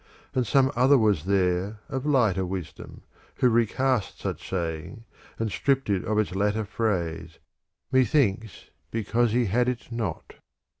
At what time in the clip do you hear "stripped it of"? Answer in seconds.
5.51-6.17